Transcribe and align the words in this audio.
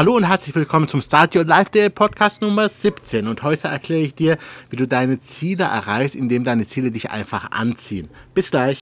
Hallo 0.00 0.16
und 0.16 0.24
herzlich 0.24 0.54
willkommen 0.54 0.88
zum 0.88 1.02
Start 1.02 1.36
Your 1.36 1.44
Life 1.44 1.70
Day 1.72 1.90
Podcast 1.90 2.40
Nummer 2.40 2.70
17 2.70 3.28
und 3.28 3.42
heute 3.42 3.68
erkläre 3.68 4.00
ich 4.00 4.14
dir, 4.14 4.38
wie 4.70 4.76
du 4.76 4.88
deine 4.88 5.20
Ziele 5.20 5.64
erreichst, 5.64 6.16
indem 6.16 6.42
deine 6.42 6.66
Ziele 6.66 6.90
dich 6.90 7.10
einfach 7.10 7.50
anziehen. 7.50 8.08
Bis 8.32 8.50
gleich. 8.50 8.78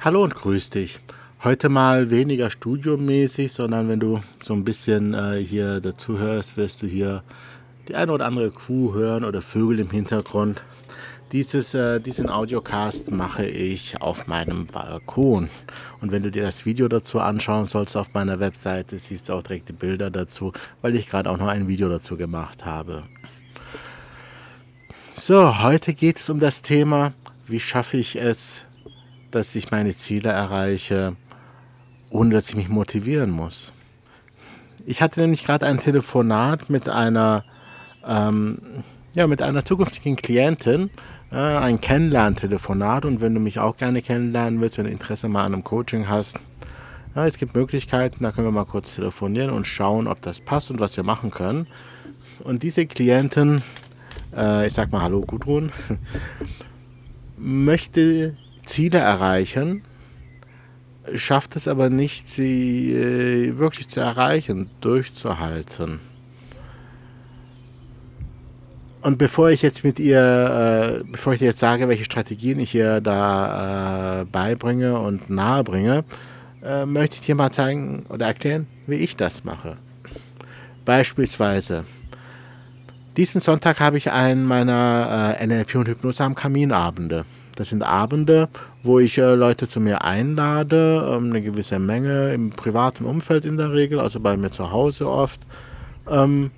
Hallo 0.00 0.24
und 0.24 0.34
grüß 0.34 0.70
dich. 0.70 1.00
Heute 1.42 1.68
mal 1.68 2.08
weniger 2.08 2.48
studiomäßig, 2.48 3.52
sondern 3.52 3.90
wenn 3.90 4.00
du 4.00 4.22
so 4.42 4.54
ein 4.54 4.64
bisschen 4.64 5.12
äh, 5.12 5.36
hier 5.36 5.80
dazu 5.80 6.18
hörst, 6.18 6.56
wirst 6.56 6.80
du 6.80 6.86
hier 6.86 7.22
die 7.88 7.94
eine 7.94 8.12
oder 8.12 8.26
andere 8.26 8.50
Kuh 8.50 8.94
hören 8.94 9.24
oder 9.24 9.42
Vögel 9.42 9.80
im 9.80 9.90
Hintergrund. 9.90 10.62
Dieses, 11.32 11.74
äh, 11.74 12.00
diesen 12.00 12.28
Audiocast 12.28 13.10
mache 13.10 13.44
ich 13.44 14.00
auf 14.00 14.26
meinem 14.26 14.66
Balkon. 14.66 15.48
Und 16.00 16.12
wenn 16.12 16.22
du 16.22 16.30
dir 16.30 16.44
das 16.44 16.64
Video 16.64 16.86
dazu 16.86 17.18
anschauen 17.18 17.64
sollst 17.64 17.96
auf 17.96 18.14
meiner 18.14 18.38
Webseite, 18.38 18.98
siehst 18.98 19.28
du 19.28 19.32
auch 19.32 19.42
direkt 19.42 19.68
die 19.68 19.72
Bilder 19.72 20.10
dazu, 20.10 20.52
weil 20.80 20.94
ich 20.94 21.08
gerade 21.08 21.30
auch 21.30 21.38
noch 21.38 21.48
ein 21.48 21.66
Video 21.66 21.88
dazu 21.88 22.16
gemacht 22.16 22.64
habe. 22.64 23.02
So, 25.16 25.62
heute 25.62 25.94
geht 25.94 26.18
es 26.18 26.30
um 26.30 26.38
das 26.38 26.62
Thema, 26.62 27.12
wie 27.46 27.60
schaffe 27.60 27.96
ich 27.96 28.16
es, 28.16 28.66
dass 29.30 29.54
ich 29.56 29.70
meine 29.70 29.96
Ziele 29.96 30.30
erreiche, 30.30 31.16
ohne 32.10 32.34
dass 32.34 32.48
ich 32.48 32.56
mich 32.56 32.68
motivieren 32.68 33.30
muss. 33.30 33.72
Ich 34.86 35.02
hatte 35.02 35.20
nämlich 35.20 35.44
gerade 35.44 35.66
ein 35.66 35.78
Telefonat 35.78 36.68
mit 36.70 36.88
einer 36.88 37.44
ähm, 38.06 38.58
ja, 39.14 39.26
mit 39.26 39.42
einer 39.42 39.64
zukünftigen 39.64 40.16
Klientin 40.16 40.90
äh, 41.30 41.36
ein 41.36 41.80
Kennenlerntelefonat 41.80 43.04
und 43.04 43.20
wenn 43.20 43.34
du 43.34 43.40
mich 43.40 43.58
auch 43.58 43.76
gerne 43.76 44.02
kennenlernen 44.02 44.60
willst, 44.60 44.78
wenn 44.78 44.84
du 44.84 44.90
Interesse 44.90 45.28
mal 45.28 45.44
an 45.44 45.54
einem 45.54 45.64
Coaching 45.64 46.08
hast, 46.08 46.38
ja, 47.14 47.26
es 47.26 47.38
gibt 47.38 47.54
Möglichkeiten, 47.54 48.24
da 48.24 48.32
können 48.32 48.48
wir 48.48 48.52
mal 48.52 48.64
kurz 48.64 48.96
telefonieren 48.96 49.50
und 49.50 49.66
schauen, 49.66 50.08
ob 50.08 50.20
das 50.22 50.40
passt 50.40 50.70
und 50.70 50.80
was 50.80 50.96
wir 50.96 51.04
machen 51.04 51.30
können. 51.30 51.68
Und 52.42 52.64
diese 52.64 52.86
Klientin, 52.86 53.62
äh, 54.36 54.66
ich 54.66 54.72
sag 54.72 54.90
mal 54.90 55.02
Hallo 55.02 55.20
Gudrun, 55.20 55.70
möchte 57.38 58.36
Ziele 58.64 58.98
erreichen, 58.98 59.82
schafft 61.14 61.54
es 61.54 61.68
aber 61.68 61.90
nicht, 61.90 62.28
sie 62.28 62.92
äh, 62.92 63.58
wirklich 63.58 63.88
zu 63.88 64.00
erreichen, 64.00 64.70
durchzuhalten. 64.80 66.00
Und 69.04 69.18
bevor 69.18 69.50
ich 69.50 69.60
jetzt 69.60 69.84
mit 69.84 69.98
ihr, 69.98 71.02
äh, 71.02 71.04
bevor 71.04 71.34
ich 71.34 71.38
dir 71.38 71.44
jetzt 71.44 71.58
sage, 71.58 71.88
welche 71.88 72.06
Strategien 72.06 72.58
ich 72.58 72.74
ihr 72.74 73.02
da 73.02 74.22
äh, 74.22 74.24
beibringe 74.24 74.98
und 74.98 75.28
nahebringe, 75.28 76.04
äh, 76.64 76.86
möchte 76.86 77.16
ich 77.16 77.20
dir 77.20 77.34
mal 77.34 77.50
zeigen 77.50 78.06
oder 78.08 78.24
erklären, 78.24 78.66
wie 78.86 78.94
ich 78.94 79.14
das 79.14 79.44
mache. 79.44 79.76
Beispielsweise, 80.86 81.84
diesen 83.18 83.42
Sonntag 83.42 83.78
habe 83.78 83.98
ich 83.98 84.10
einen 84.10 84.46
meiner 84.46 85.36
äh, 85.38 85.46
NLP 85.46 85.74
und 85.74 85.88
Hypnose 85.88 86.24
am 86.24 86.34
Kaminabende. 86.34 87.26
Das 87.56 87.68
sind 87.68 87.82
Abende, 87.82 88.48
wo 88.82 89.00
ich 89.00 89.18
äh, 89.18 89.34
Leute 89.34 89.68
zu 89.68 89.80
mir 89.80 90.02
einlade, 90.02 91.14
ähm, 91.14 91.28
eine 91.28 91.42
gewisse 91.42 91.78
Menge 91.78 92.32
im 92.32 92.48
privaten 92.48 93.04
Umfeld 93.04 93.44
in 93.44 93.58
der 93.58 93.70
Regel, 93.70 94.00
also 94.00 94.18
bei 94.18 94.34
mir 94.38 94.50
zu 94.50 94.72
Hause 94.72 95.10
oft, 95.10 95.42
ähm, 96.10 96.50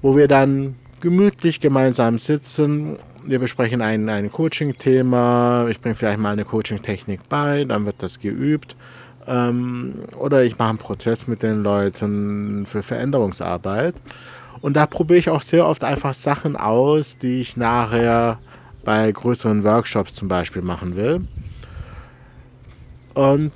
wo 0.00 0.16
wir 0.16 0.28
dann 0.28 0.76
gemütlich 1.00 1.60
gemeinsam 1.60 2.18
sitzen. 2.18 2.96
Wir 3.24 3.38
besprechen 3.38 3.82
ein, 3.82 4.08
ein 4.08 4.30
Coaching-Thema. 4.30 5.68
Ich 5.68 5.80
bringe 5.80 5.94
vielleicht 5.94 6.18
mal 6.18 6.32
eine 6.32 6.44
Coaching-Technik 6.44 7.28
bei, 7.28 7.64
dann 7.64 7.86
wird 7.86 8.02
das 8.02 8.20
geübt. 8.20 8.76
Ähm, 9.26 9.94
oder 10.18 10.44
ich 10.44 10.58
mache 10.58 10.70
einen 10.70 10.78
Prozess 10.78 11.26
mit 11.26 11.42
den 11.42 11.62
Leuten 11.62 12.66
für 12.66 12.82
Veränderungsarbeit. 12.82 13.94
Und 14.60 14.76
da 14.76 14.86
probiere 14.86 15.18
ich 15.18 15.30
auch 15.30 15.40
sehr 15.40 15.66
oft 15.66 15.84
einfach 15.84 16.14
Sachen 16.14 16.56
aus, 16.56 17.18
die 17.18 17.40
ich 17.40 17.56
nachher 17.56 18.38
bei 18.84 19.10
größeren 19.10 19.64
Workshops 19.64 20.14
zum 20.14 20.28
Beispiel 20.28 20.62
machen 20.62 20.96
will. 20.96 21.26
Und 23.14 23.52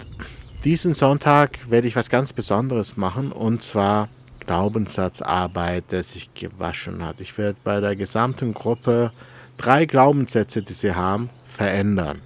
diesen 0.65 0.95
Sonntag 0.95 1.71
werde 1.71 1.89
ich 1.89 1.97
was 1.97 2.09
ganz 2.09 2.33
Besonderes 2.33 2.97
machen 2.97 3.33
und 3.33 3.63
zwar 3.63 4.09
Glaubenssatzarbeit, 4.47 5.93
der 5.93 6.03
sich 6.03 6.33
gewaschen 6.35 7.05
hat. 7.05 7.21
Ich 7.21 7.37
werde 7.39 7.59
bei 7.65 7.81
der 7.81 7.97
gesamten 7.97 8.55
Gruppe 8.55 9.13
drei 9.57 9.87
Glaubenssätze, 9.87 10.63
die 10.63 10.73
sie 10.73 10.95
haben, 10.95 11.31
verändern. 11.45 12.21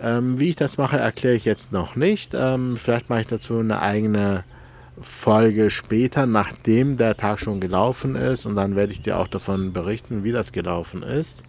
Ähm, 0.00 0.38
wie 0.38 0.50
ich 0.50 0.56
das 0.56 0.78
mache, 0.78 0.98
erkläre 0.98 1.36
ich 1.36 1.44
jetzt 1.44 1.72
noch 1.72 1.96
nicht. 1.96 2.32
Ähm, 2.34 2.76
vielleicht 2.76 3.08
mache 3.08 3.22
ich 3.22 3.26
dazu 3.26 3.58
eine 3.58 3.80
eigene 3.80 4.44
Folge 5.00 5.70
später, 5.70 6.26
nachdem 6.26 6.96
der 6.96 7.16
Tag 7.16 7.40
schon 7.40 7.60
gelaufen 7.60 8.14
ist. 8.14 8.46
Und 8.46 8.56
dann 8.56 8.76
werde 8.76 8.92
ich 8.92 9.02
dir 9.02 9.18
auch 9.18 9.28
davon 9.28 9.72
berichten, 9.72 10.24
wie 10.24 10.32
das 10.32 10.52
gelaufen 10.52 11.02
ist. 11.02 11.42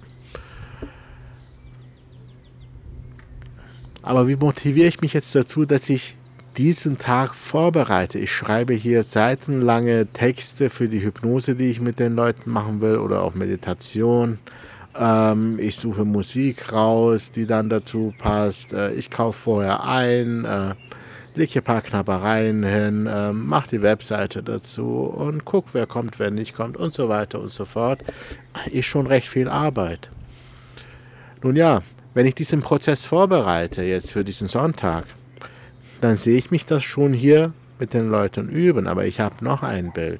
Aber 4.02 4.30
wie 4.30 4.38
motiviere 4.38 4.88
ich 4.88 5.02
mich 5.02 5.12
jetzt 5.12 5.36
dazu, 5.36 5.66
dass 5.66 5.90
ich 5.90 6.16
diesen 6.58 6.98
Tag 6.98 7.36
vorbereite. 7.36 8.18
Ich 8.18 8.32
schreibe 8.32 8.74
hier 8.74 9.04
seitenlange 9.04 10.08
Texte 10.08 10.70
für 10.70 10.90
die 10.90 11.04
Hypnose, 11.04 11.56
die 11.56 11.70
ich 11.70 11.80
mit 11.80 12.00
den 12.00 12.16
Leuten 12.16 12.50
machen 12.50 12.82
will 12.82 12.98
oder 12.98 13.22
auch 13.22 13.36
Meditation. 13.36 14.40
Ähm, 14.98 15.60
ich 15.60 15.76
suche 15.76 16.04
Musik 16.06 16.74
raus, 16.74 17.32
die 17.32 17.46
dann 17.46 17.70
dazu 17.70 18.14
passt. 18.18 18.74
Äh, 18.74 18.94
ich 18.94 19.12
kaufe 19.12 19.40
vorher 19.40 19.84
ein, 19.84 20.46
äh, 20.46 20.74
lege 21.36 21.60
ein 21.60 21.64
paar 21.64 21.82
Knabbereien 21.82 22.64
hin, 22.64 23.06
äh, 23.06 23.32
mache 23.32 23.70
die 23.70 23.82
Webseite 23.84 24.42
dazu 24.42 25.04
und 25.04 25.46
gucke, 25.46 25.70
wer 25.74 25.86
kommt, 25.86 26.18
wer 26.18 26.32
nicht 26.32 26.56
kommt 26.56 26.76
und 26.76 26.94
so 26.94 27.08
weiter 27.08 27.40
und 27.40 27.52
so 27.52 27.66
fort. 27.66 28.04
Ist 28.72 28.88
schon 28.88 29.06
recht 29.06 29.28
viel 29.28 29.48
Arbeit. 29.48 30.10
Nun 31.44 31.56
ja, 31.56 31.84
wenn 32.16 32.26
ich 32.26 32.34
diesen 32.34 32.62
Prozess 32.62 33.06
vorbereite, 33.06 33.84
jetzt 33.84 34.12
für 34.12 34.24
diesen 34.24 34.48
Sonntag, 34.48 35.06
dann 36.02 36.16
sehe 36.16 36.38
ich 36.38 36.52
mich 36.52 36.66
das 36.66 36.84
schon 36.84 37.14
hier 37.14 37.54
mit 37.80 37.94
den 37.94 38.10
Leuten 38.10 38.50
üben. 38.50 38.88
Aber 38.88 39.06
ich 39.06 39.20
habe 39.20 39.44
noch 39.44 39.64
ein 39.64 39.92
Bild. 39.92 40.20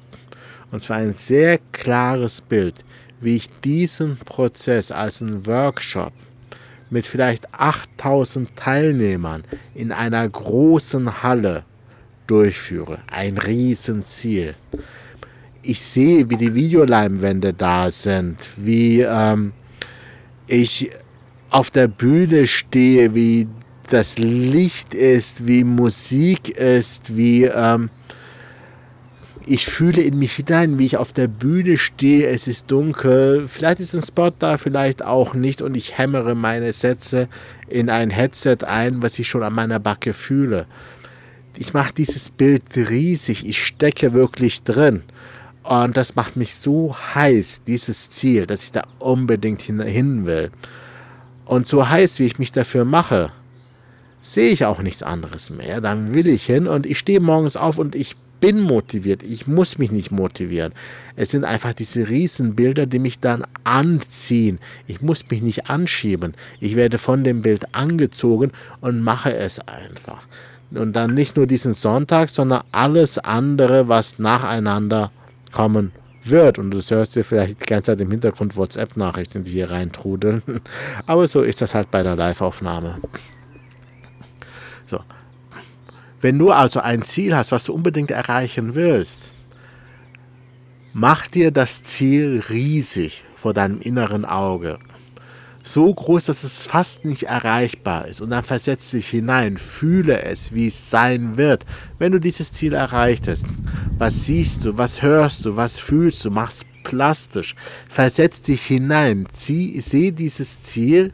Und 0.70 0.82
zwar 0.82 0.98
ein 0.98 1.14
sehr 1.14 1.58
klares 1.72 2.40
Bild, 2.40 2.84
wie 3.20 3.36
ich 3.36 3.50
diesen 3.60 4.16
Prozess 4.18 4.92
als 4.92 5.22
einen 5.22 5.46
Workshop 5.46 6.12
mit 6.90 7.06
vielleicht 7.06 7.52
8000 7.52 8.54
Teilnehmern 8.56 9.44
in 9.74 9.92
einer 9.92 10.28
großen 10.28 11.22
Halle 11.22 11.64
durchführe. 12.26 13.00
Ein 13.10 13.38
Riesenziel. 13.38 14.54
Ich 15.62 15.80
sehe, 15.82 16.30
wie 16.30 16.36
die 16.36 16.54
Videoleinwände 16.54 17.52
da 17.52 17.90
sind, 17.90 18.38
wie 18.56 19.00
ähm, 19.02 19.52
ich 20.46 20.90
auf 21.50 21.70
der 21.70 21.88
Bühne 21.88 22.46
stehe, 22.46 23.14
wie 23.14 23.48
das 23.90 24.18
Licht 24.18 24.94
ist, 24.94 25.46
wie 25.46 25.64
Musik 25.64 26.50
ist, 26.50 27.16
wie 27.16 27.44
ähm, 27.44 27.90
ich 29.46 29.66
fühle 29.66 30.02
in 30.02 30.18
mich 30.18 30.34
hinein, 30.34 30.78
wie 30.78 30.86
ich 30.86 30.96
auf 30.98 31.12
der 31.12 31.26
Bühne 31.26 31.78
stehe, 31.78 32.28
es 32.28 32.46
ist 32.46 32.70
dunkel, 32.70 33.48
vielleicht 33.48 33.80
ist 33.80 33.94
ein 33.94 34.02
Spot 34.02 34.30
da, 34.38 34.58
vielleicht 34.58 35.02
auch 35.02 35.32
nicht 35.34 35.62
und 35.62 35.76
ich 35.76 35.96
hämmere 35.96 36.34
meine 36.34 36.72
Sätze 36.72 37.28
in 37.66 37.88
ein 37.88 38.10
Headset 38.10 38.58
ein, 38.66 39.02
was 39.02 39.18
ich 39.18 39.28
schon 39.28 39.42
an 39.42 39.54
meiner 39.54 39.80
Backe 39.80 40.12
fühle. 40.12 40.66
Ich 41.56 41.72
mache 41.72 41.94
dieses 41.94 42.28
Bild 42.30 42.62
riesig, 42.76 43.46
ich 43.46 43.64
stecke 43.64 44.12
wirklich 44.12 44.62
drin. 44.62 45.02
Und 45.62 45.96
das 45.96 46.14
macht 46.14 46.36
mich 46.36 46.54
so 46.54 46.94
heiß, 47.14 47.62
dieses 47.66 48.10
Ziel, 48.10 48.46
dass 48.46 48.62
ich 48.62 48.72
da 48.72 48.84
unbedingt 48.98 49.60
hin 49.62 50.24
will. 50.24 50.50
Und 51.44 51.66
so 51.66 51.88
heiß, 51.88 52.20
wie 52.20 52.24
ich 52.24 52.38
mich 52.38 52.52
dafür 52.52 52.84
mache, 52.84 53.32
sehe 54.20 54.50
ich 54.50 54.64
auch 54.64 54.80
nichts 54.80 55.02
anderes 55.02 55.50
mehr. 55.50 55.80
Dann 55.80 56.14
will 56.14 56.26
ich 56.26 56.44
hin 56.44 56.66
und 56.66 56.86
ich 56.86 56.98
stehe 56.98 57.20
morgens 57.20 57.56
auf 57.56 57.78
und 57.78 57.94
ich 57.94 58.16
bin 58.40 58.60
motiviert. 58.60 59.22
Ich 59.22 59.46
muss 59.46 59.78
mich 59.78 59.90
nicht 59.90 60.10
motivieren. 60.10 60.72
Es 61.16 61.30
sind 61.30 61.44
einfach 61.44 61.72
diese 61.72 62.08
Riesenbilder, 62.08 62.86
die 62.86 62.98
mich 62.98 63.18
dann 63.18 63.44
anziehen. 63.64 64.58
Ich 64.86 65.00
muss 65.00 65.28
mich 65.30 65.42
nicht 65.42 65.68
anschieben. 65.68 66.34
Ich 66.60 66.76
werde 66.76 66.98
von 66.98 67.24
dem 67.24 67.42
Bild 67.42 67.74
angezogen 67.74 68.52
und 68.80 69.02
mache 69.02 69.34
es 69.34 69.58
einfach. 69.60 70.22
Und 70.70 70.94
dann 70.94 71.14
nicht 71.14 71.36
nur 71.36 71.46
diesen 71.46 71.72
Sonntag, 71.72 72.30
sondern 72.30 72.62
alles 72.72 73.18
andere, 73.18 73.88
was 73.88 74.18
nacheinander 74.18 75.10
kommen 75.50 75.92
wird. 76.24 76.58
Und 76.58 76.70
du 76.70 76.80
hörst 76.80 77.16
dir 77.16 77.24
vielleicht 77.24 77.62
die 77.62 77.66
ganze 77.66 77.92
Zeit 77.92 78.00
im 78.02 78.10
Hintergrund 78.10 78.56
WhatsApp-Nachrichten, 78.56 79.44
die 79.44 79.52
hier 79.52 79.70
reintrudeln. 79.70 80.42
Aber 81.06 81.26
so 81.26 81.42
ist 81.42 81.62
das 81.62 81.74
halt 81.74 81.90
bei 81.90 82.02
der 82.02 82.16
Live-Aufnahme. 82.16 82.98
So. 84.88 85.00
Wenn 86.20 86.38
du 86.38 86.50
also 86.50 86.80
ein 86.80 87.02
Ziel 87.02 87.36
hast, 87.36 87.52
was 87.52 87.64
du 87.64 87.72
unbedingt 87.72 88.10
erreichen 88.10 88.74
willst, 88.74 89.30
Mach 91.00 91.28
dir 91.28 91.52
das 91.52 91.84
Ziel 91.84 92.42
riesig 92.48 93.22
vor 93.36 93.54
deinem 93.54 93.80
inneren 93.80 94.24
Auge. 94.24 94.80
So 95.62 95.94
groß, 95.94 96.24
dass 96.24 96.42
es 96.42 96.66
fast 96.66 97.04
nicht 97.04 97.24
erreichbar 97.24 98.08
ist. 98.08 98.20
Und 98.20 98.30
dann 98.30 98.42
versetz 98.42 98.90
dich 98.90 99.06
hinein, 99.08 99.58
fühle 99.58 100.22
es, 100.22 100.52
wie 100.52 100.66
es 100.66 100.90
sein 100.90 101.36
wird, 101.36 101.64
wenn 102.00 102.10
du 102.10 102.18
dieses 102.18 102.52
Ziel 102.52 102.72
erreicht 102.72 103.28
hast. 103.28 103.46
Was 103.96 104.24
siehst 104.24 104.64
du, 104.64 104.76
was 104.76 105.00
hörst 105.00 105.44
du, 105.44 105.54
was 105.54 105.78
fühlst 105.78 106.24
du, 106.24 106.32
mach's 106.32 106.64
plastisch. 106.82 107.54
Versetz 107.88 108.40
dich 108.40 108.62
hinein, 108.62 109.28
zieh, 109.32 109.80
seh 109.80 110.10
dieses 110.10 110.62
Ziel 110.62 111.12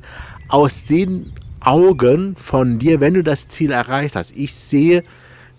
aus 0.48 0.86
den 0.86 1.32
Augen 1.64 2.36
von 2.36 2.78
dir, 2.78 3.00
wenn 3.00 3.14
du 3.14 3.22
das 3.22 3.48
Ziel 3.48 3.72
erreicht 3.72 4.16
hast. 4.16 4.36
Ich 4.36 4.54
sehe 4.54 5.02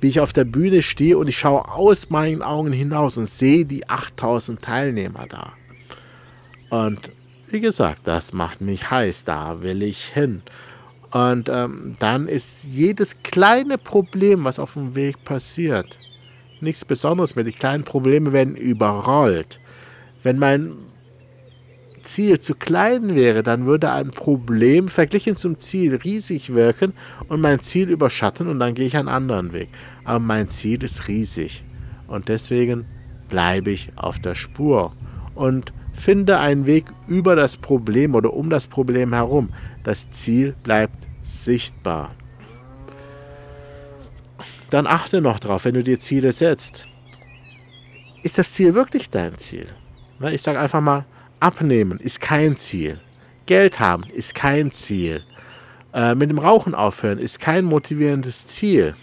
wie 0.06 0.10
ich 0.10 0.20
auf 0.20 0.34
der 0.34 0.44
Bühne 0.44 0.82
stehe 0.82 1.18
und 1.18 1.28
ich 1.28 1.38
schaue 1.38 1.68
aus 1.68 2.10
meinen 2.10 2.42
Augen 2.42 2.72
hinaus 2.72 3.18
und 3.18 3.26
sehe 3.26 3.66
die 3.66 3.90
8000 3.90 4.62
Teilnehmer 4.62 5.26
da. 5.28 5.54
Und 6.70 7.12
wie 7.50 7.62
gesagt, 7.62 8.02
das 8.04 8.34
macht 8.34 8.62
mich 8.62 8.90
heiß, 8.92 9.24
da 9.24 9.62
will 9.62 9.84
ich 9.84 10.06
hin. 10.06 10.42
Und 11.12 11.50
ähm, 11.50 11.96
dann 12.00 12.28
ist 12.28 12.66
jedes 12.66 13.24
kleine 13.24 13.78
Problem, 13.78 14.44
was 14.44 14.60
auf 14.60 14.74
dem 14.74 14.96
Weg 14.96 15.24
passiert, 15.24 15.98
nichts 16.60 16.84
Besonderes 16.84 17.36
mehr. 17.36 17.46
Die 17.46 17.52
kleinen 17.52 17.84
Probleme 17.84 18.34
werden 18.34 18.56
überrollt. 18.56 19.60
Wenn 20.24 20.38
mein 20.38 20.76
Ziel 22.06 22.40
zu 22.40 22.56
klein 22.56 23.16
wäre, 23.16 23.44
dann 23.44 23.66
würde 23.66 23.92
ein 23.92 24.12
Problem 24.12 24.88
verglichen 24.88 25.36
zum 25.36 25.60
Ziel 25.60 25.96
riesig 25.96 26.54
wirken 26.54 26.94
und 27.28 27.42
mein 27.42 27.60
Ziel 27.60 27.90
überschatten 27.90 28.48
und 28.48 28.60
dann 28.60 28.74
gehe 28.74 28.88
ich 28.88 28.96
einen 28.98 29.10
anderen 29.10 29.52
Weg. 29.52 29.70
Aber 30.04 30.20
mein 30.20 30.50
Ziel 30.50 30.84
ist 30.84 31.08
riesig 31.08 31.64
und 32.08 32.30
deswegen 32.30 32.86
bleibe 33.30 33.72
ich 33.72 33.90
auf 33.98 34.20
der 34.20 34.36
Spur 34.36 34.94
und 35.34 35.74
finde 35.94 36.40
einen 36.40 36.66
Weg 36.66 36.86
über 37.08 37.36
das 37.36 37.58
Problem 37.58 38.16
oder 38.16 38.34
um 38.34 38.50
das 38.50 38.68
Problem 38.68 39.14
herum. 39.14 39.50
Das 39.84 40.10
Ziel 40.12 40.56
bleibt 40.64 41.08
sichtbar. 41.22 42.16
Dann 44.70 44.88
achte 44.88 45.22
noch 45.22 45.40
drauf, 45.40 45.66
wenn 45.66 45.76
du 45.76 45.84
dir 45.84 46.00
Ziele 46.00 46.32
setzt. 46.32 46.88
Ist 48.24 48.38
das 48.38 48.54
Ziel 48.54 48.74
wirklich 48.74 49.10
dein 49.10 49.38
Ziel? 49.38 49.68
Ich 50.32 50.42
sage 50.42 50.60
einfach 50.60 50.82
mal, 50.82 51.06
Abnehmen 51.46 52.00
ist 52.00 52.22
kein 52.22 52.58
Ziel. 52.58 53.00
Geld 53.46 53.80
haben 53.80 54.04
ist 54.12 54.34
kein 54.34 54.72
Ziel. 54.72 55.22
Äh, 55.94 56.16
mit 56.16 56.32
dem 56.32 56.40
Rauchen 56.40 56.74
aufhören 56.74 57.20
ist 57.20 57.40
kein 57.40 57.66
motivierendes 57.66 58.48
Ziel. 58.48 58.96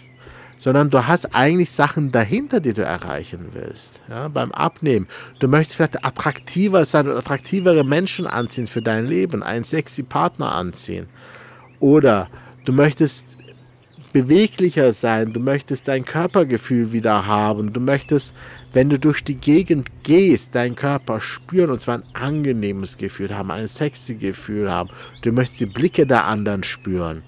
Sondern 0.57 0.89
du 0.89 1.07
hast 1.07 1.33
eigentlich 1.33 1.71
Sachen 1.71 2.11
dahinter, 2.11 2.59
die 2.59 2.73
du 2.73 2.83
erreichen 2.83 3.51
willst. 3.53 4.01
Ja, 4.09 4.27
beim 4.27 4.51
Abnehmen. 4.51 5.07
Du 5.39 5.47
möchtest 5.47 5.77
vielleicht 5.77 6.05
attraktiver 6.05 6.83
sein 6.83 7.07
und 7.07 7.15
attraktivere 7.15 7.85
Menschen 7.85 8.27
anziehen 8.27 8.67
für 8.67 8.81
dein 8.81 9.05
Leben, 9.05 9.41
einen 9.41 9.63
sexy 9.63 10.03
Partner 10.03 10.51
anziehen. 10.51 11.07
Oder 11.79 12.27
du 12.65 12.73
möchtest 12.73 13.37
beweglicher 14.13 14.93
sein, 14.93 15.33
du 15.33 15.39
möchtest 15.39 15.87
dein 15.87 16.05
Körpergefühl 16.05 16.91
wieder 16.91 17.25
haben, 17.25 17.73
du 17.73 17.79
möchtest, 17.79 18.33
wenn 18.71 18.89
du 18.89 18.97
durch 18.97 19.23
die 19.23 19.35
Gegend 19.35 19.89
gehst, 20.03 20.55
deinen 20.55 20.75
Körper 20.75 21.19
spüren 21.19 21.71
und 21.71 21.81
zwar 21.81 21.95
ein 21.95 22.03
angenehmes 22.13 22.97
Gefühl 22.97 23.35
haben, 23.35 23.51
ein 23.51 23.67
sexy 23.67 24.15
Gefühl 24.15 24.71
haben, 24.71 24.89
du 25.23 25.31
möchtest 25.31 25.61
die 25.61 25.65
Blicke 25.65 26.05
der 26.05 26.25
anderen 26.25 26.63
spüren. 26.63 27.23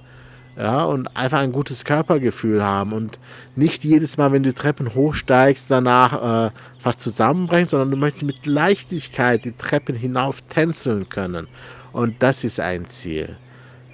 Ja, 0.58 0.86
und 0.86 1.08
einfach 1.18 1.40
ein 1.40 1.52
gutes 1.52 1.84
Körpergefühl 1.84 2.64
haben 2.64 2.94
und 2.94 3.20
nicht 3.58 3.84
jedes 3.84 4.16
Mal, 4.16 4.32
wenn 4.32 4.44
du 4.44 4.54
Treppen 4.54 4.96
hochsteigst, 4.96 5.70
danach 5.70 6.48
äh, 6.48 6.52
fast 6.80 7.02
zusammenbrechen, 7.02 7.68
sondern 7.68 7.92
du 7.92 7.98
möchtest 7.98 8.24
mit 8.24 8.46
Leichtigkeit 8.46 9.44
die 9.44 9.52
Treppen 9.52 9.96
hinauf 9.96 10.42
tänzeln 10.44 11.10
können. 11.10 11.48
Und 11.92 12.24
das 12.24 12.46
ist 12.46 12.62
ein 12.62 12.88
Ziel. 12.88 13.36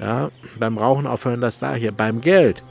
Ja, 0.01 0.31
beim 0.59 0.79
Rauchen 0.79 1.05
aufhören 1.05 1.41
das 1.41 1.59
da 1.59 1.75
hier. 1.75 1.91
Beim 1.91 2.21
Geld. 2.21 2.63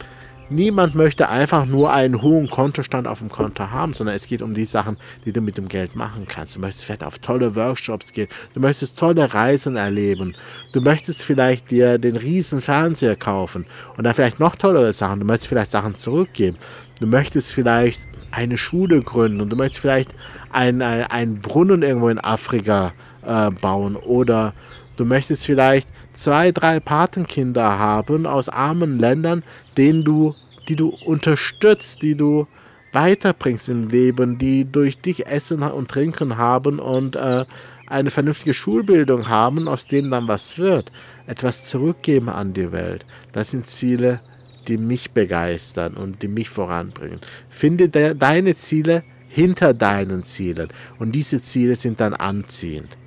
Niemand 0.53 0.97
möchte 0.97 1.29
einfach 1.29 1.65
nur 1.65 1.93
einen 1.93 2.23
hohen 2.23 2.51
Kontostand 2.51 3.07
auf 3.07 3.21
dem 3.21 3.29
Konto 3.29 3.71
haben, 3.71 3.93
sondern 3.93 4.17
es 4.17 4.27
geht 4.27 4.43
um 4.43 4.53
die 4.53 4.65
Sachen, 4.65 4.97
die 5.25 5.33
du 5.33 5.41
mit 5.41 5.57
dem 5.57 5.69
Geld 5.69 5.95
machen 5.95 6.27
kannst. 6.27 6.57
Du 6.57 6.61
möchtest 6.61 6.87
vielleicht 6.87 7.05
auf 7.05 7.21
tolle 7.21 7.55
Workshops 7.55 8.13
gehen, 8.13 8.27
du 8.55 8.59
möchtest 8.59 8.99
tolle 8.99 9.33
Reisen 9.33 9.77
erleben, 9.77 10.35
du 10.73 10.81
möchtest 10.81 11.23
vielleicht 11.23 11.71
dir 11.71 11.99
den 11.99 12.17
riesen 12.17 12.61
Fernseher 12.61 13.15
kaufen 13.15 13.65
und 13.97 14.03
dann 14.03 14.15
vielleicht 14.15 14.41
noch 14.41 14.57
tollere 14.57 14.93
Sachen. 14.93 15.21
Du 15.21 15.27
möchtest 15.27 15.47
vielleicht 15.47 15.71
Sachen 15.71 15.95
zurückgeben. 15.95 16.57
Du 16.99 17.07
möchtest 17.07 17.53
vielleicht 17.53 18.09
eine 18.33 18.57
Schule 18.57 19.03
gründen 19.03 19.41
und 19.41 19.51
du 19.51 19.57
möchtest 19.57 19.83
vielleicht 19.83 20.11
einen, 20.51 20.83
einen 20.83 21.41
Brunnen 21.41 21.83
irgendwo 21.83 22.09
in 22.09 22.19
Afrika 22.19 22.93
äh, 23.25 23.53
bauen 23.53 23.95
oder 23.95 24.53
du 25.01 25.07
möchtest 25.07 25.47
vielleicht 25.47 25.89
zwei, 26.13 26.53
drei 26.53 26.79
Patenkinder 26.79 27.79
haben 27.79 28.27
aus 28.27 28.51
armen 28.51 28.99
Ländern, 28.99 29.43
denen 29.79 30.05
du, 30.05 30.35
die 30.69 30.77
du 30.77 30.91
unterstützt, 31.07 32.03
die 32.03 32.15
du 32.15 32.47
weiterbringst 32.93 33.69
im 33.71 33.89
Leben, 33.89 34.37
die 34.37 34.71
durch 34.71 34.99
dich 34.99 35.27
Essen 35.27 35.63
und 35.63 35.89
Trinken 35.89 36.37
haben 36.37 36.79
und 36.81 37.17
äh, 37.17 37.47
eine 37.87 38.11
vernünftige 38.11 38.53
Schulbildung 38.53 39.29
haben, 39.29 39.69
aus 39.69 39.87
denen 39.87 40.11
dann 40.11 40.29
was 40.29 40.59
wird. 40.59 40.93
Etwas 41.27 41.67
zurückgeben 41.67 42.29
an 42.29 42.53
die 42.53 42.73
Welt. 42.73 43.07
Das 43.33 43.53
sind 43.53 43.67
Ziele, 43.67 44.21
die 44.69 44.77
mich 44.77 45.13
begeistern 45.13 45.95
und 45.95 46.23
die 46.23 46.29
mich 46.29 46.51
voranbringen. 46.51 47.21
Finde 47.49 47.89
de 47.89 48.15
deine 48.15 48.55
Ziele 48.55 49.03
hinter 49.29 49.73
deinen 49.73 50.25
Zielen 50.25 50.69
und 50.99 51.13
diese 51.13 51.41
Ziele 51.41 51.77
sind 51.77 52.01
dann 52.01 52.15
anziehend. 52.15 52.99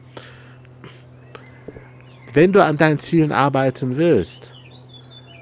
Wenn 2.33 2.51
du 2.51 2.63
an 2.63 2.77
deinen 2.77 2.97
Zielen 2.97 3.31
arbeiten 3.31 3.95
willst, 3.95 4.55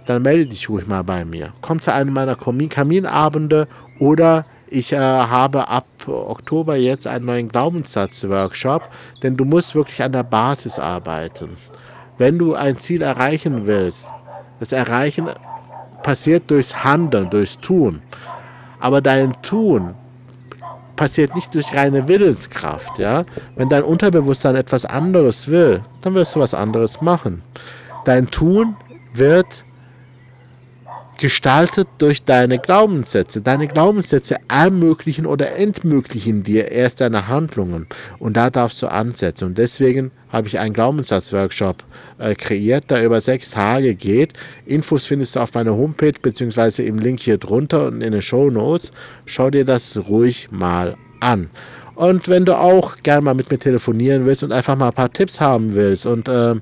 dann 0.06 0.24
melde 0.24 0.48
dich 0.48 0.68
ruhig 0.68 0.88
mal 0.88 1.04
bei 1.04 1.24
mir. 1.24 1.54
Komm 1.62 1.80
zu 1.80 1.94
einem 1.94 2.14
meiner 2.14 2.36
Kaminabende 2.36 3.68
oder 4.00 4.46
ich 4.68 4.92
äh, 4.92 4.98
habe 4.98 5.70
ab 5.70 5.86
Oktober 6.08 6.76
jetzt 6.76 7.08
einen 7.08 7.26
neuen 7.26 7.48
Glaubenssatz-Workshop, 7.50 8.84
denn 9.24 9.38
du 9.38 9.46
musst 9.46 9.74
wirklich 9.74 10.04
an 10.04 10.12
der 10.12 10.24
Basis 10.24 10.80
arbeiten. 10.80 11.52
Wenn 12.18 12.38
du 12.38 12.56
ein 12.56 12.78
Ziel 12.78 13.02
erreichen 13.02 13.66
willst, 13.68 14.12
das 14.60 14.74
Erreichen 14.74 15.30
passiert 16.04 16.52
durchs 16.52 16.84
Handeln, 16.84 17.30
durchs 17.30 17.58
Tun. 17.60 18.02
Aber 18.80 19.02
dein 19.02 19.34
Tun 19.42 19.96
passiert 21.02 21.34
nicht 21.34 21.56
durch 21.56 21.74
reine 21.74 22.08
Willenskraft, 22.08 23.00
ja. 23.00 23.26
Wenn 23.56 23.70
dein 23.70 23.82
Unterbewusstsein 23.82 24.56
etwas 24.56 24.86
anderes 24.86 25.48
will, 25.48 25.82
dann 26.02 26.14
wirst 26.14 26.36
du 26.36 26.40
was 26.40 26.54
anderes 26.54 27.02
machen. 27.02 27.42
Dein 28.06 28.28
Tun 28.28 28.76
wird 29.12 29.66
gestaltet 31.22 31.88
durch 32.00 32.24
deine 32.24 32.58
Glaubenssätze. 32.58 33.42
Deine 33.42 33.68
Glaubenssätze 33.68 34.38
ermöglichen 34.50 35.28
oder 35.28 35.56
entmöglichen 35.56 36.42
dir 36.42 36.72
erst 36.72 37.00
deine 37.00 37.28
Handlungen. 37.28 37.86
Und 38.18 38.38
da 38.38 38.50
darfst 38.50 38.82
du 38.82 38.88
ansetzen. 38.88 39.46
Und 39.46 39.60
deswegen 39.60 40.12
habe 40.30 40.48
ich 40.48 40.58
einen 40.58 40.74
Glaubenssatz-Workshop 40.74 41.84
äh, 42.18 42.34
kreiert, 42.34 42.90
der 42.90 43.06
über 43.06 43.22
sechs 43.22 43.52
Tage 43.52 43.94
geht. 43.94 44.34
Infos 44.66 45.06
findest 45.06 45.36
du 45.36 45.42
auf 45.42 45.54
meiner 45.54 45.76
Homepage 45.76 46.20
beziehungsweise 46.20 46.82
im 46.84 46.98
Link 46.98 47.20
hier 47.20 47.38
drunter 47.38 47.86
und 47.86 48.02
in 48.02 48.14
den 48.14 48.24
Show 48.24 48.50
Notes. 48.50 48.92
Schau 49.28 49.52
dir 49.52 49.64
das 49.64 50.00
ruhig 50.10 50.50
mal 50.52 50.98
an. 51.20 51.52
Und 51.94 52.30
wenn 52.30 52.46
du 52.46 52.58
auch 52.58 52.98
gerne 53.04 53.22
mal 53.22 53.36
mit 53.36 53.52
mir 53.52 53.60
telefonieren 53.60 54.26
willst 54.26 54.42
und 54.42 54.52
einfach 54.52 54.76
mal 54.76 54.88
ein 54.88 54.94
paar 54.94 55.14
Tipps 55.14 55.40
haben 55.40 55.76
willst 55.76 56.08
und 56.08 56.28
äh, 56.28 56.56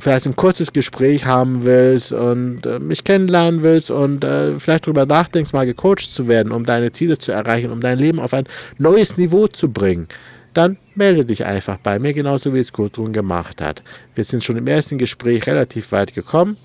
vielleicht 0.00 0.26
ein 0.26 0.36
kurzes 0.36 0.72
Gespräch 0.72 1.26
haben 1.26 1.64
willst 1.64 2.12
und 2.12 2.64
äh, 2.64 2.78
mich 2.78 3.04
kennenlernen 3.04 3.62
willst 3.62 3.90
und 3.90 4.24
äh, 4.24 4.58
vielleicht 4.58 4.86
darüber 4.86 5.06
nachdenkst, 5.06 5.52
mal 5.52 5.66
gecoacht 5.66 6.10
zu 6.10 6.28
werden, 6.28 6.52
um 6.52 6.64
deine 6.64 6.92
Ziele 6.92 7.18
zu 7.18 7.32
erreichen, 7.32 7.70
um 7.70 7.80
dein 7.80 7.98
Leben 7.98 8.20
auf 8.20 8.34
ein 8.34 8.46
neues 8.78 9.16
Niveau 9.16 9.46
zu 9.48 9.70
bringen, 9.70 10.08
dann 10.54 10.76
melde 10.94 11.24
dich 11.24 11.44
einfach 11.44 11.78
bei 11.78 11.98
mir, 11.98 12.12
genauso 12.12 12.54
wie 12.54 12.58
es 12.58 12.72
Gudrun 12.72 13.12
gemacht 13.12 13.60
hat. 13.60 13.82
Wir 14.14 14.24
sind 14.24 14.44
schon 14.44 14.56
im 14.56 14.66
ersten 14.66 14.98
Gespräch 14.98 15.46
relativ 15.46 15.92
weit 15.92 16.14
gekommen 16.14 16.56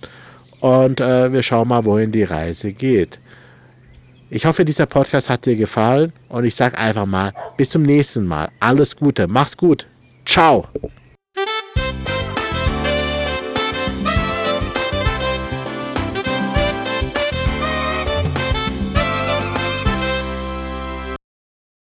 und 0.59 1.01
äh, 1.01 1.31
wir 1.31 1.43
schauen 1.43 1.67
mal, 1.67 1.85
wohin 1.85 2.11
die 2.11 2.23
Reise 2.23 2.73
geht. 2.73 3.19
Ich 4.29 4.45
hoffe, 4.45 4.65
dieser 4.65 4.85
Podcast 4.85 5.29
hat 5.29 5.45
dir 5.45 5.55
gefallen 5.55 6.11
und 6.27 6.43
ich 6.43 6.53
sage 6.53 6.77
einfach 6.77 7.05
mal, 7.05 7.33
bis 7.55 7.69
zum 7.69 7.83
nächsten 7.83 8.25
Mal. 8.25 8.49
Alles 8.59 8.95
Gute, 8.95 9.27
mach's 9.27 9.55
gut. 9.55 9.87
Ciao. 10.25 10.67